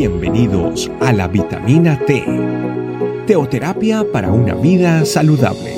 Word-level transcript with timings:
Bienvenidos 0.00 0.90
a 1.02 1.12
la 1.12 1.28
vitamina 1.28 1.98
T, 2.06 2.24
teoterapia 3.26 4.02
para 4.10 4.32
una 4.32 4.54
vida 4.54 5.04
saludable. 5.04 5.74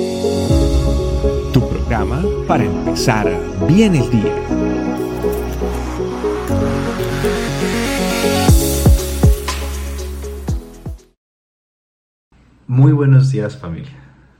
Tu 1.51 1.59
programa 1.67 2.23
para 2.47 2.63
empezar 2.63 3.27
bien 3.67 3.95
el 3.95 4.09
día. 4.09 4.33
Muy 12.65 12.93
buenos 12.93 13.29
días 13.29 13.57
familia. 13.57 13.91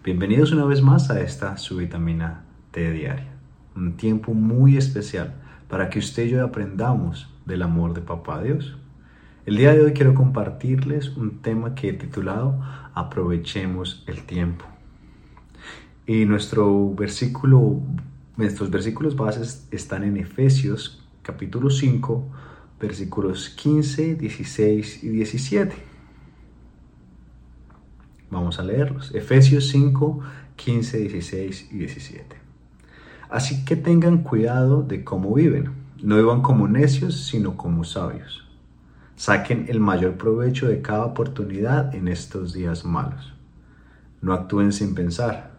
Bienvenidos 0.02 0.54
una 0.54 0.64
vez 0.64 0.82
más 0.82 1.10
a 1.10 1.20
esta 1.20 1.58
su 1.58 1.76
vitamina 1.76 2.46
T 2.72 2.90
diaria. 2.90 3.34
Un 3.76 3.98
tiempo 3.98 4.34
muy 4.34 4.78
especial 4.78 5.34
para 5.68 5.90
que 5.90 6.00
usted 6.00 6.28
y 6.28 6.30
yo 6.30 6.46
aprendamos 6.46 7.30
del 7.46 7.64
amor 7.64 7.94
de 7.94 8.00
Papá 8.00 8.42
Dios. 8.42 8.78
El 9.46 9.58
día 9.58 9.74
de 9.74 9.82
hoy 9.82 9.92
quiero 9.92 10.14
compartirles 10.14 11.18
un 11.18 11.42
tema 11.42 11.76
que 11.76 11.90
he 11.90 11.94
titulado 11.94 12.62
Aprovechemos 12.94 14.02
el 14.08 14.24
tiempo. 14.24 14.64
Y 16.08 16.24
nuestro 16.24 16.94
versículo, 16.96 17.82
nuestros 18.38 18.70
versículos 18.70 19.18
bases 19.18 19.68
están 19.70 20.06
en 20.06 20.16
Efesios 20.16 21.06
capítulo 21.24 21.70
5, 21.70 22.26
versículos 22.80 23.50
15, 23.50 24.16
16 24.16 25.04
y 25.04 25.10
17. 25.10 25.76
Vamos 28.32 28.60
a 28.60 28.64
leerlos. 28.64 29.14
Efesios 29.14 29.68
5, 29.68 30.22
15, 30.56 30.98
16 31.00 31.68
y 31.70 31.78
17. 31.80 32.38
Así 33.30 33.66
que 33.66 33.76
tengan 33.76 34.20
cuidado 34.20 34.84
de 34.84 35.04
cómo 35.04 35.34
viven. 35.34 35.72
No 36.02 36.16
vivan 36.16 36.42
como 36.42 36.70
necios, 36.70 37.26
sino 37.26 37.58
como 37.58 37.84
sabios 37.84 38.43
Saquen 39.16 39.66
el 39.70 39.80
mayor 39.80 40.18
provecho 40.18 40.68
de 40.68 40.82
cada 40.82 41.06
oportunidad 41.06 41.94
en 41.96 42.08
estos 42.08 42.54
días 42.54 42.84
malos. 42.84 43.34
No 44.22 44.34
actúen 44.34 44.72
sin 44.72 44.96
pensar. 44.96 45.52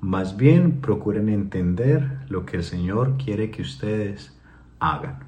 Más 0.00 0.36
bien 0.36 0.80
procuren 0.80 1.28
entender 1.28 2.18
lo 2.28 2.44
que 2.44 2.58
el 2.58 2.64
Señor 2.64 3.16
quiere 3.16 3.50
que 3.50 3.62
ustedes 3.62 4.36
hagan. 4.78 5.20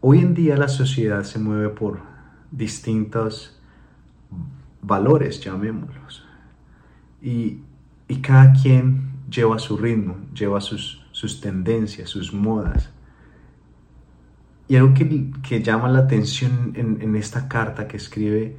Hoy 0.00 0.18
en 0.18 0.34
día 0.34 0.56
la 0.56 0.68
sociedad 0.68 1.24
se 1.24 1.38
mueve 1.38 1.70
por 1.70 2.00
distintos 2.50 3.58
valores, 4.82 5.40
llamémoslos. 5.40 6.24
Y, 7.20 7.62
cada 8.22 8.52
quien 8.52 9.10
lleva 9.28 9.58
su 9.58 9.76
ritmo, 9.76 10.16
lleva 10.32 10.60
sus, 10.60 11.04
sus 11.10 11.40
tendencias, 11.40 12.10
sus 12.10 12.32
modas. 12.32 12.90
Y 14.68 14.74
algo 14.76 14.94
que, 14.94 15.62
llama 15.62 15.88
la 15.88 16.00
atención 16.00 16.72
en, 16.74 17.14
esta 17.14 17.46
carta 17.48 17.86
que 17.86 17.96
escribe 17.96 18.56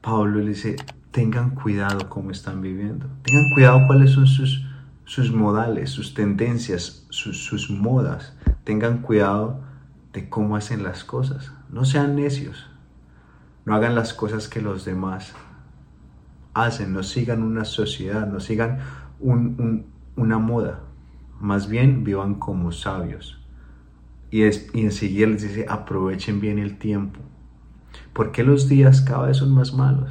Pablo, 0.00 0.40
le 0.40 0.50
dice, 0.50 0.76
tengan 1.10 1.50
cuidado 1.50 2.08
cómo 2.08 2.30
están 2.30 2.62
viviendo, 2.62 3.06
tengan 3.22 3.50
cuidado 3.52 3.86
cuáles 3.88 4.12
son 4.12 4.28
sus, 4.28 4.64
sus 5.04 5.32
modales, 5.32 5.90
sus 5.90 6.14
tendencias, 6.14 7.06
sus, 7.10 7.44
sus 7.44 7.68
modas, 7.68 8.36
tengan 8.62 8.98
cuidado 8.98 9.64
de 10.12 10.28
cómo 10.28 10.54
hacen 10.54 10.84
las 10.84 11.02
cosas, 11.02 11.52
no 11.68 11.84
sean 11.84 12.14
necios, 12.14 12.68
no 13.64 13.74
hagan 13.74 13.96
las 13.96 14.14
cosas 14.14 14.46
que 14.46 14.62
los 14.62 14.84
demás 14.84 15.34
hacen, 16.54 16.92
no 16.92 17.02
sigan 17.02 17.42
una 17.42 17.64
sociedad, 17.64 18.28
no 18.28 18.38
sigan 18.38 18.78
una 19.18 20.38
moda, 20.38 20.80
más 21.40 21.68
bien 21.68 22.04
vivan 22.04 22.36
como 22.36 22.70
sabios 22.70 23.41
y, 24.32 24.44
enseguida 24.44 25.26
les 25.26 25.42
dice, 25.42 25.66
aprovechen 25.68 26.40
bien 26.40 26.58
el 26.58 26.78
tiempo. 26.78 27.20
Porque 28.14 28.42
los 28.42 28.66
días 28.66 29.02
cada 29.02 29.26
vez 29.26 29.36
son 29.36 29.52
más 29.52 29.74
malos? 29.74 30.10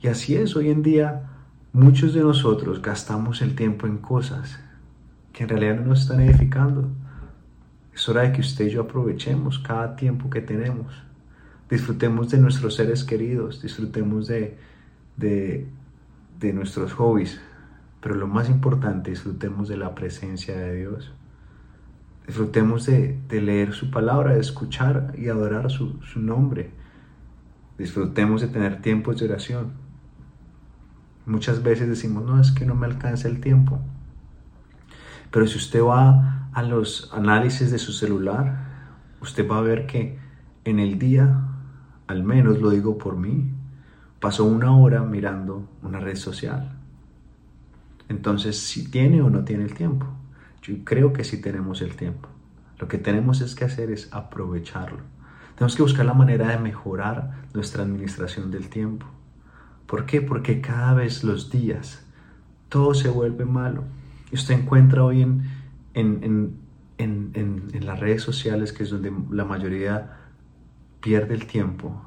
Y 0.00 0.08
así 0.08 0.34
es, 0.34 0.56
hoy 0.56 0.70
en 0.70 0.82
día 0.82 1.30
muchos 1.74 2.14
de 2.14 2.22
nosotros 2.22 2.80
gastamos 2.80 3.42
el 3.42 3.54
tiempo 3.54 3.86
en 3.86 3.98
cosas 3.98 4.58
que 5.34 5.42
en 5.42 5.50
realidad 5.50 5.76
no 5.76 5.88
nos 5.88 6.00
están 6.00 6.20
edificando. 6.20 6.88
Es 7.94 8.08
hora 8.08 8.22
de 8.22 8.32
que 8.32 8.40
usted 8.40 8.68
y 8.68 8.70
yo 8.70 8.82
aprovechemos 8.82 9.58
cada 9.58 9.96
tiempo 9.96 10.30
que 10.30 10.40
tenemos. 10.40 10.94
Disfrutemos 11.68 12.30
de 12.30 12.38
nuestros 12.38 12.74
seres 12.74 13.04
queridos, 13.04 13.60
disfrutemos 13.60 14.28
de, 14.28 14.56
de 15.18 16.52
nuestros 16.54 16.94
hobbies, 16.94 17.38
pero 18.00 18.14
lo 18.14 18.28
más 18.28 18.48
importante, 18.48 19.10
disfrutemos 19.10 19.68
de 19.68 19.76
la 19.76 19.94
presencia 19.94 20.56
de 20.56 20.74
Dios. 20.74 21.12
Disfrutemos 22.26 22.86
de, 22.86 23.20
leer 23.28 23.74
su 23.74 23.90
palabra, 23.90 24.34
de 24.34 24.40
escuchar 24.40 25.14
y 25.18 25.28
adorar 25.28 25.70
su, 25.70 26.00
su 26.02 26.20
nombre. 26.20 26.70
Disfrutemos 27.76 28.40
de 28.40 28.48
tener 28.48 28.80
tiempos 28.80 29.20
de 29.20 29.26
oración. 29.26 29.72
Muchas 31.26 31.62
veces 31.62 31.88
decimos, 31.88 32.24
no, 32.24 32.40
es 32.40 32.50
que 32.50 32.64
no 32.64 32.74
me 32.74 32.86
alcanza 32.86 33.28
el 33.28 33.40
tiempo. 33.40 33.80
Pero 35.30 35.46
si 35.46 35.58
usted 35.58 35.82
va 35.82 36.48
a 36.52 36.62
los 36.62 37.10
análisis 37.12 37.70
de 37.70 37.78
su 37.78 37.92
celular, 37.92 38.74
usted 39.20 39.48
va 39.48 39.58
a 39.58 39.62
ver 39.62 39.86
que 39.86 40.18
en 40.64 40.78
el 40.78 40.98
día, 40.98 41.48
al 42.06 42.22
menos 42.22 42.60
lo 42.60 42.70
digo 42.70 42.96
por 42.96 43.16
mí, 43.16 43.50
pasó 44.20 44.44
una 44.44 44.76
hora 44.76 45.02
mirando 45.02 45.68
una 45.82 46.00
red 46.00 46.16
social. 46.16 46.78
Entonces, 48.08 48.58
si 48.58 48.90
tiene 48.90 49.22
o 49.22 49.30
no 49.30 49.44
tiene 49.44 49.64
el 49.64 49.74
tiempo. 49.74 50.06
Yo 50.64 50.82
creo 50.82 51.12
que 51.12 51.24
sí 51.24 51.40
tenemos 51.40 51.82
el 51.82 51.94
tiempo. 51.94 52.28
Lo 52.78 52.88
que 52.88 52.96
tenemos 52.96 53.42
es 53.42 53.54
que 53.54 53.64
hacer 53.64 53.90
es 53.90 54.12
aprovecharlo. 54.12 55.00
Tenemos 55.56 55.76
que 55.76 55.82
buscar 55.82 56.06
la 56.06 56.14
manera 56.14 56.48
de 56.48 56.58
mejorar 56.58 57.44
nuestra 57.52 57.82
administración 57.82 58.50
del 58.50 58.68
tiempo. 58.70 59.06
¿Por 59.86 60.06
qué? 60.06 60.22
Porque 60.22 60.62
cada 60.62 60.94
vez 60.94 61.22
los 61.22 61.50
días 61.50 62.04
todo 62.70 62.94
se 62.94 63.10
vuelve 63.10 63.44
malo. 63.44 63.84
Y 64.32 64.36
usted 64.36 64.54
encuentra 64.54 65.04
hoy 65.04 65.20
en, 65.20 65.42
en, 65.92 66.56
en, 66.96 67.30
en, 67.34 67.86
las 67.86 68.00
redes 68.00 68.22
sociales, 68.22 68.72
que 68.72 68.84
es 68.84 68.90
donde 68.90 69.12
la 69.30 69.44
mayoría 69.44 70.18
pierde 71.00 71.34
el 71.34 71.46
tiempo, 71.46 72.02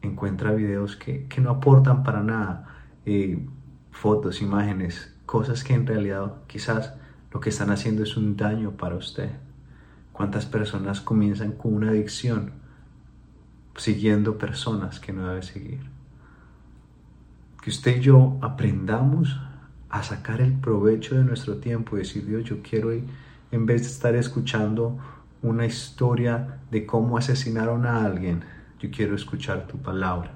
encuentra 0.00 0.52
videos 0.52 0.94
que, 0.96 1.26
que 1.26 1.40
no 1.40 1.50
aportan 1.50 2.04
para 2.04 2.22
nada, 2.22 2.68
eh, 3.04 3.44
fotos, 3.90 4.40
imágenes, 4.40 5.12
cosas 5.26 5.64
que 5.64 5.74
en 5.74 5.86
realidad 5.86 6.34
quizás 6.46 6.94
lo 7.32 7.40
que 7.40 7.50
están 7.50 7.70
haciendo 7.70 8.02
es 8.02 8.16
un 8.16 8.36
daño 8.36 8.72
para 8.72 8.96
usted. 8.96 9.30
¿Cuántas 10.12 10.46
personas 10.46 11.00
comienzan 11.00 11.52
con 11.52 11.74
una 11.74 11.90
adicción 11.90 12.52
siguiendo 13.76 14.38
personas 14.38 15.00
que 15.00 15.12
no 15.12 15.28
debe 15.28 15.42
seguir? 15.42 15.80
Que 17.62 17.70
usted 17.70 17.98
y 17.98 18.00
yo 18.00 18.38
aprendamos 18.40 19.38
a 19.90 20.02
sacar 20.02 20.40
el 20.40 20.54
provecho 20.54 21.16
de 21.16 21.24
nuestro 21.24 21.58
tiempo 21.58 21.96
y 21.96 22.00
decir, 22.00 22.24
Dios, 22.26 22.44
yo 22.44 22.62
quiero, 22.62 22.92
en 22.92 23.66
vez 23.66 23.82
de 23.82 23.88
estar 23.88 24.14
escuchando 24.14 24.98
una 25.42 25.66
historia 25.66 26.60
de 26.70 26.86
cómo 26.86 27.18
asesinaron 27.18 27.86
a 27.86 28.04
alguien, 28.04 28.42
yo 28.78 28.90
quiero 28.90 29.14
escuchar 29.14 29.66
tu 29.66 29.78
palabra, 29.78 30.30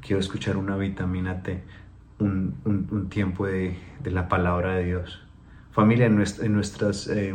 quiero 0.00 0.20
escuchar 0.20 0.56
una 0.56 0.76
vitamina 0.76 1.42
T, 1.42 1.62
un, 2.18 3.06
tiempo 3.10 3.46
de 3.46 3.76
la 4.04 4.28
palabra 4.28 4.76
de 4.76 4.84
Dios. 4.84 5.24
Familia, 5.74 6.06
en, 6.06 6.52
nuestros 6.52 7.08
eh, 7.08 7.34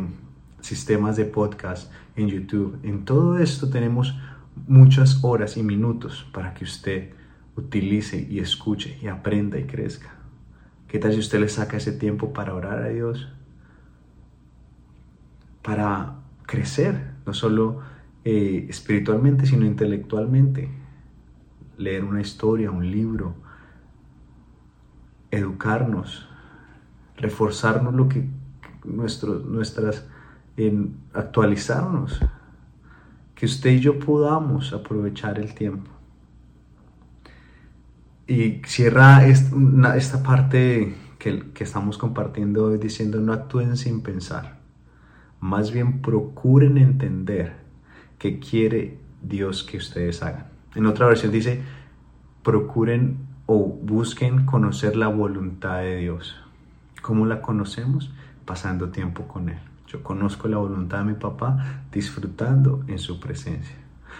sistemas 0.62 1.14
de 1.16 1.26
podcast, 1.26 1.92
en 2.16 2.28
YouTube, 2.28 2.78
en 2.82 3.04
todo 3.04 3.38
esto 3.38 3.68
tenemos 3.68 4.18
muchas 4.66 5.22
horas 5.22 5.58
y 5.58 5.62
minutos 5.62 6.26
para 6.32 6.54
que 6.54 6.64
usted 6.64 7.10
utilice 7.54 8.26
y 8.30 8.38
escuche 8.38 8.98
y 9.02 9.08
aprenda 9.08 9.58
y 9.58 9.64
crezca. 9.64 10.14
¿Qué 10.88 10.98
tal 10.98 11.12
si 11.12 11.18
usted 11.18 11.38
le 11.38 11.50
saca 11.50 11.76
ese 11.76 11.92
tiempo 11.92 12.32
para 12.32 12.54
orar 12.54 12.82
a 12.82 12.88
Dios? 12.88 13.28
Para 15.60 16.14
crecer, 16.46 17.10
no 17.26 17.34
solo 17.34 17.80
eh, 18.24 18.64
espiritualmente, 18.70 19.44
sino 19.44 19.66
intelectualmente. 19.66 20.70
Leer 21.76 22.04
una 22.04 22.22
historia, 22.22 22.70
un 22.70 22.90
libro, 22.90 23.34
educarnos, 25.30 26.26
reforzarnos 27.20 27.94
lo 27.94 28.08
que 28.08 28.39
nuestro, 28.84 29.38
nuestras, 29.40 30.06
en 30.56 30.96
actualizarnos, 31.14 32.20
que 33.34 33.46
usted 33.46 33.70
y 33.70 33.80
yo 33.80 33.98
podamos 33.98 34.72
aprovechar 34.72 35.38
el 35.38 35.54
tiempo. 35.54 35.90
Y 38.26 38.62
cierra 38.66 39.26
esta 39.26 40.22
parte 40.22 40.94
que, 41.18 41.50
que 41.52 41.64
estamos 41.64 41.98
compartiendo 41.98 42.66
hoy 42.66 42.78
diciendo 42.78 43.20
no 43.20 43.32
actúen 43.32 43.76
sin 43.76 44.02
pensar, 44.02 44.58
más 45.40 45.72
bien 45.72 46.00
procuren 46.02 46.78
entender 46.78 47.56
qué 48.18 48.38
quiere 48.38 48.98
Dios 49.22 49.64
que 49.64 49.78
ustedes 49.78 50.22
hagan. 50.22 50.46
En 50.74 50.86
otra 50.86 51.06
versión 51.06 51.32
dice, 51.32 51.62
procuren 52.42 53.18
o 53.46 53.66
busquen 53.66 54.46
conocer 54.46 54.96
la 54.96 55.08
voluntad 55.08 55.78
de 55.78 55.96
Dios. 55.96 56.36
¿Cómo 57.02 57.26
la 57.26 57.42
conocemos? 57.42 58.12
Pasando 58.50 58.88
tiempo 58.88 59.28
con 59.28 59.48
Él. 59.48 59.60
Yo 59.86 60.02
conozco 60.02 60.48
la 60.48 60.56
voluntad 60.56 60.98
de 60.98 61.04
mi 61.04 61.14
papá 61.14 61.84
disfrutando 61.92 62.82
en 62.88 62.98
su 62.98 63.20
presencia. 63.20 63.76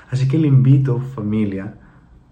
Así 0.08 0.28
que 0.28 0.38
le 0.38 0.46
invito, 0.46 1.00
familia, 1.00 1.74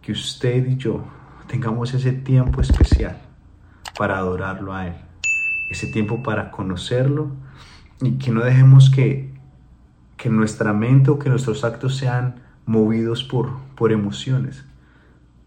que 0.01 0.13
usted 0.13 0.65
y 0.65 0.77
yo 0.77 1.05
tengamos 1.49 1.93
ese 1.95 2.13
tiempo 2.13 2.61
especial 2.61 3.19
para 3.99 4.17
adorarlo 4.17 4.73
a 4.73 4.87
Él, 4.87 4.95
ese 5.73 5.89
tiempo 5.89 6.23
para 6.23 6.53
conocerlo 6.53 7.33
y 8.01 8.13
que 8.13 8.31
no 8.31 8.45
dejemos 8.45 8.91
que, 8.91 9.35
que 10.17 10.31
nuestra 10.31 10.73
mente 10.73 11.11
o 11.11 11.19
que 11.19 11.29
nuestros 11.31 11.65
actos 11.65 11.97
sean 11.97 12.37
movidos 12.65 13.25
por, 13.25 13.59
por 13.75 13.91
emociones, 13.91 14.65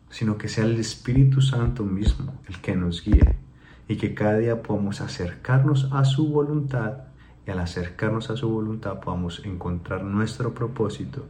sino 0.09 0.37
que 0.37 0.49
sea 0.49 0.65
el 0.65 0.77
Espíritu 0.77 1.39
Santo 1.39 1.85
mismo 1.85 2.33
el 2.49 2.59
que 2.59 2.75
nos 2.75 3.05
guíe 3.05 3.40
y 3.87 3.97
que 3.97 4.13
cada 4.13 4.37
día 4.37 4.63
podamos 4.63 5.01
acercarnos 5.01 5.89
a 5.91 6.05
su 6.05 6.29
voluntad 6.29 7.03
y 7.45 7.51
al 7.51 7.59
acercarnos 7.59 8.29
a 8.29 8.37
su 8.37 8.49
voluntad 8.49 8.99
podamos 8.99 9.43
encontrar 9.45 10.03
nuestro 10.03 10.53
propósito 10.53 11.27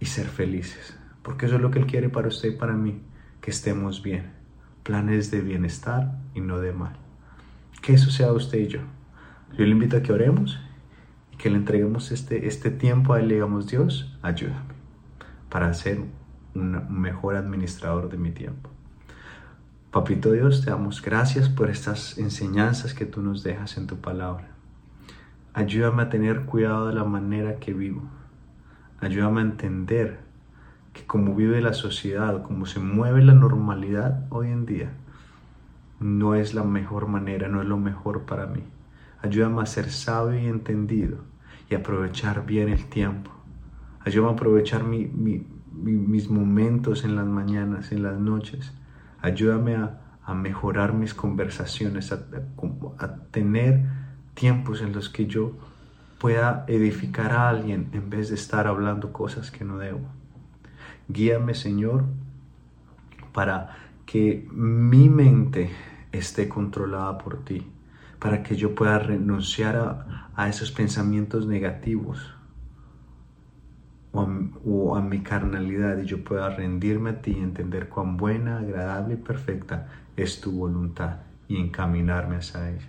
y 0.00 0.06
ser 0.06 0.26
felices. 0.26 0.98
Porque 1.22 1.46
eso 1.46 1.56
es 1.56 1.62
lo 1.62 1.70
que 1.70 1.78
Él 1.78 1.86
quiere 1.86 2.08
para 2.08 2.28
usted 2.28 2.50
y 2.50 2.56
para 2.56 2.74
mí, 2.74 3.00
que 3.40 3.50
estemos 3.50 4.02
bien. 4.02 4.32
Planes 4.82 5.30
de 5.30 5.40
bienestar 5.40 6.18
y 6.34 6.40
no 6.40 6.60
de 6.60 6.72
mal. 6.72 6.96
Que 7.80 7.94
eso 7.94 8.10
sea 8.10 8.32
usted 8.32 8.58
y 8.58 8.66
yo. 8.66 8.80
Yo 9.56 9.64
le 9.64 9.70
invito 9.70 9.96
a 9.96 10.02
que 10.02 10.12
oremos 10.12 10.60
y 11.32 11.36
que 11.36 11.48
le 11.48 11.56
entreguemos 11.56 12.10
este, 12.10 12.46
este 12.46 12.70
tiempo 12.70 13.14
a 13.14 13.20
Él 13.20 13.28
le 13.28 13.34
digamos, 13.34 13.66
Dios, 13.66 14.18
ayúdame 14.20 14.74
para 15.54 15.72
ser 15.72 16.00
un 16.56 17.00
mejor 17.00 17.36
administrador 17.36 18.08
de 18.08 18.16
mi 18.16 18.32
tiempo. 18.32 18.73
Papito 19.94 20.32
Dios, 20.32 20.64
te 20.64 20.70
damos 20.70 21.00
gracias 21.00 21.48
por 21.48 21.70
estas 21.70 22.18
enseñanzas 22.18 22.94
que 22.94 23.06
tú 23.06 23.22
nos 23.22 23.44
dejas 23.44 23.76
en 23.76 23.86
tu 23.86 23.98
palabra. 23.98 24.48
Ayúdame 25.52 26.02
a 26.02 26.08
tener 26.08 26.46
cuidado 26.46 26.88
de 26.88 26.94
la 26.94 27.04
manera 27.04 27.60
que 27.60 27.72
vivo. 27.72 28.02
Ayúdame 29.00 29.40
a 29.40 29.44
entender 29.44 30.18
que 30.92 31.06
como 31.06 31.36
vive 31.36 31.60
la 31.60 31.74
sociedad, 31.74 32.42
como 32.42 32.66
se 32.66 32.80
mueve 32.80 33.22
la 33.22 33.34
normalidad 33.34 34.26
hoy 34.30 34.48
en 34.48 34.66
día, 34.66 34.90
no 36.00 36.34
es 36.34 36.54
la 36.54 36.64
mejor 36.64 37.06
manera, 37.06 37.46
no 37.46 37.62
es 37.62 37.68
lo 37.68 37.78
mejor 37.78 38.22
para 38.22 38.46
mí. 38.48 38.64
Ayúdame 39.22 39.62
a 39.62 39.66
ser 39.66 39.90
sabio 39.90 40.40
y 40.40 40.46
entendido 40.46 41.18
y 41.70 41.76
aprovechar 41.76 42.44
bien 42.44 42.68
el 42.68 42.86
tiempo. 42.86 43.30
Ayúdame 44.00 44.32
a 44.32 44.34
aprovechar 44.34 44.82
mis 44.82 46.30
momentos 46.30 47.04
en 47.04 47.14
las 47.14 47.26
mañanas, 47.26 47.92
en 47.92 48.02
las 48.02 48.18
noches 48.18 48.72
Ayúdame 49.24 49.76
a, 49.76 50.34
mejorar 50.34 50.92
mis 50.92 51.14
conversaciones, 51.14 52.12
a, 52.12 53.16
tener 53.30 53.80
tiempos 54.34 54.82
en 54.82 54.92
los 54.92 55.08
que 55.08 55.24
yo 55.24 55.52
pueda 56.18 56.66
edificar 56.68 57.32
a 57.32 57.48
alguien 57.48 57.88
en 57.92 58.10
vez 58.10 58.28
de 58.28 58.34
estar 58.34 58.66
hablando 58.66 59.14
cosas 59.14 59.50
que 59.50 59.64
no 59.64 59.78
debo. 59.78 60.06
Guíame, 61.08 61.54
Señor, 61.54 62.04
para 63.32 63.70
que 64.04 64.46
mi 64.52 65.08
mente 65.08 65.70
esté 66.12 66.46
controlada 66.46 67.16
por 67.16 67.46
ti, 67.46 67.66
para 68.18 68.42
que 68.42 68.56
yo 68.56 68.74
pueda 68.74 68.98
renunciar 68.98 70.10
a, 70.36 70.48
esos 70.50 70.70
pensamientos 70.70 71.46
negativos 71.46 72.34
o 74.14 74.96
a, 74.96 75.00
mi 75.00 75.20
carnalidad 75.22 75.98
y 75.98 76.06
yo 76.06 76.22
pueda 76.22 76.48
rendirme 76.50 77.10
a 77.10 77.20
ti 77.20 77.32
y 77.36 77.42
entender 77.42 77.88
cuán 77.88 78.16
buena, 78.16 78.58
agradable 78.58 79.14
y 79.14 79.16
perfecta 79.16 79.88
es 80.16 80.40
tu 80.40 80.52
voluntad 80.52 81.18
y 81.48 81.56
encaminarme 81.56 82.36
hacia 82.36 82.70
ella. 82.70 82.86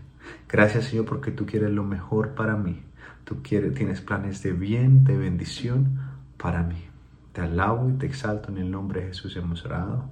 Gracias 0.48 0.86
Señor 0.86 1.06
porque 1.06 1.32
tú 1.32 1.46
quieres 1.46 1.72
lo 1.72 1.84
mejor 1.84 2.36
para 2.36 2.56
mí. 2.56 2.84
Tú 3.24 3.42
quieres, 3.42 3.74
tienes 3.74 4.02
planes 4.02 4.44
de 4.44 4.54
bien, 4.54 5.04
de 5.04 5.18
bendición 5.18 6.00
para 6.38 6.62
mí. 6.62 6.86
Te 7.34 7.42
alabo 7.42 7.90
y 7.90 7.94
te 7.94 8.06
exalto 8.06 8.52
en 8.52 8.60
el 8.60 8.70
nombre 8.70 9.02
de 9.02 9.08
Jesús 9.08 9.36
hemos 9.36 9.66
orado. 9.66 10.06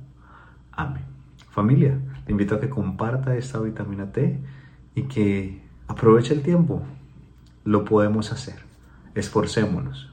Amén. 0.71 1.03
Familia, 1.51 1.99
te 2.25 2.31
invito 2.31 2.55
a 2.55 2.59
que 2.59 2.69
comparta 2.69 3.35
esta 3.35 3.59
vitamina 3.59 4.11
T 4.11 4.39
y 4.95 5.03
que 5.03 5.61
aproveche 5.87 6.33
el 6.33 6.41
tiempo. 6.41 6.81
Lo 7.65 7.85
podemos 7.85 8.31
hacer. 8.31 8.55
Esforcémonos 9.13 10.12